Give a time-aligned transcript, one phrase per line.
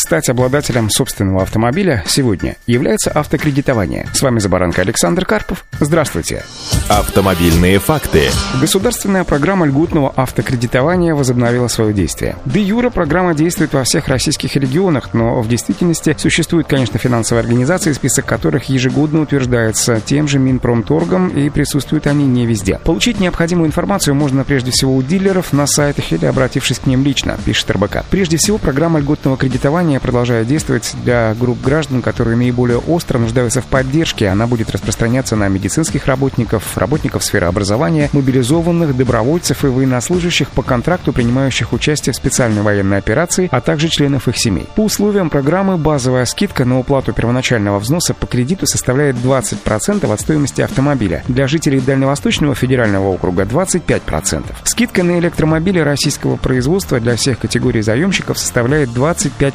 [0.00, 4.08] стать обладателем собственного автомобиля сегодня является автокредитование.
[4.14, 5.66] С вами Забаранка Александр Карпов.
[5.78, 6.42] Здравствуйте.
[6.88, 8.30] Автомобильные факты.
[8.60, 12.36] Государственная программа льготного автокредитования возобновила свое действие.
[12.46, 17.92] Де юра программа действует во всех российских регионах, но в действительности существуют, конечно, финансовые организации,
[17.92, 22.80] список которых ежегодно утверждается тем же Минпромторгом, и присутствуют они не везде.
[22.84, 27.36] Получить необходимую информацию можно прежде всего у дилеров на сайтах или обратившись к ним лично,
[27.44, 28.04] пишет РБК.
[28.08, 33.66] Прежде всего, программа льготного кредитования продолжает действовать для групп граждан, которые наиболее остро нуждаются в
[33.66, 34.28] поддержке.
[34.28, 41.12] Она будет распространяться на медицинских работников, работников сферы образования, мобилизованных, добровольцев и военнослужащих по контракту,
[41.12, 44.68] принимающих участие в специальной военной операции, а также членов их семей.
[44.76, 50.60] По условиям программы базовая скидка на уплату первоначального взноса по кредиту составляет 20% от стоимости
[50.60, 51.24] автомобиля.
[51.28, 54.44] Для жителей Дальневосточного федерального округа 25%.
[54.64, 59.50] Скидка на электромобили российского производства для всех категорий заемщиков составляет 25%,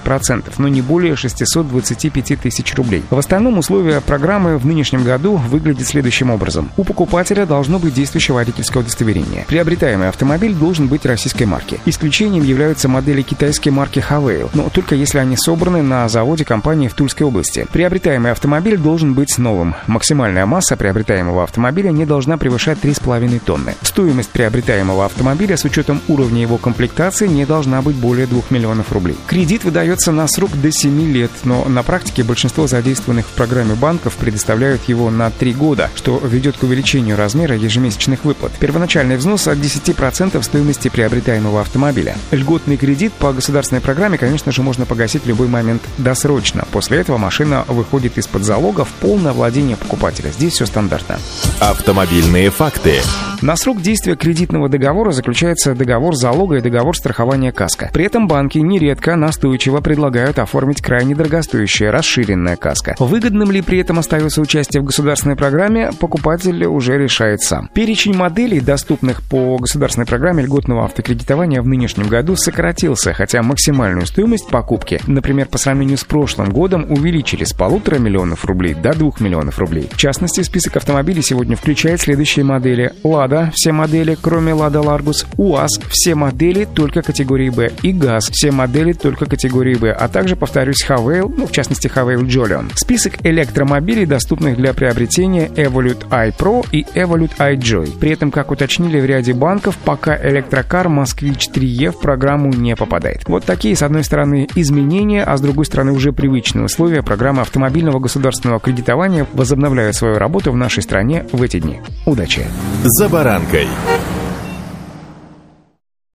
[0.57, 3.03] но не более 625 тысяч рублей.
[3.09, 6.71] В остальном условия программы в нынешнем году выглядят следующим образом.
[6.77, 9.45] У покупателя должно быть действующее водительское удостоверение.
[9.47, 11.79] Приобретаемый автомобиль должен быть российской марки.
[11.85, 16.93] Исключением являются модели китайской марки Havail, но только если они собраны на заводе компании в
[16.93, 17.65] Тульской области.
[17.71, 19.75] Приобретаемый автомобиль должен быть новым.
[19.87, 23.75] Максимальная масса приобретаемого автомобиля не должна превышать 3,5 тонны.
[23.81, 29.17] Стоимость приобретаемого автомобиля с учетом уровня его комплектации не должна быть более 2 миллионов рублей.
[29.27, 34.15] Кредит выдается на срок до 7 лет, но на практике большинство задействованных в программе банков
[34.15, 38.53] предоставляют его на 3 года, что ведет к увеличению размера ежемесячных выплат.
[38.53, 42.15] Первоначальный взнос от 10% стоимости приобретаемого автомобиля.
[42.31, 46.65] Льготный кредит по государственной программе, конечно же, можно погасить в любой момент досрочно.
[46.71, 50.31] После этого машина выходит из-под залога в полное владение покупателя.
[50.31, 51.19] Здесь все стандартно.
[51.59, 53.01] Автомобильные факты.
[53.41, 57.89] На срок действия кредитного договора заключается договор залога и договор страхования каска.
[57.93, 62.95] При этом банки нередко настойчиво предлагают оформить крайне дорогостоящая расширенная каска.
[62.97, 67.69] Выгодным ли при этом остается участие в государственной программе, покупатель уже решает сам.
[67.73, 74.47] Перечень моделей, доступных по государственной программе льготного автокредитования в нынешнем году сократился, хотя максимальную стоимость
[74.47, 79.59] покупки, например, по сравнению с прошлым годом, увеличили с полутора миллионов рублей до двух миллионов
[79.59, 79.89] рублей.
[79.91, 82.93] В частности, список автомобилей сегодня включает следующие модели.
[83.25, 88.51] «Лада»— все модели, кроме «Лада Ларгус», «УАЗ»— все модели только категории «Б» и «ГАЗ»— все
[88.51, 92.69] модели только категории «Б», а также, повторюсь, «Haval», ну, в частности, «Haval Jolion».
[92.75, 97.97] Список электромобилей, доступных для приобретения Evolute iPro и Evolute iJoy.
[97.97, 103.27] При этом, как уточнили в ряде банков, пока электрокар Москвич 3E в программу не попадает.
[103.27, 107.97] Вот такие, с одной стороны, изменения, а с другой стороны, уже привычные условия программы автомобильного
[107.97, 111.81] государственного кредитования возобновляют свою работу в нашей стране в эти дни.
[112.05, 112.45] Удачи!
[112.83, 113.69] За баранкой.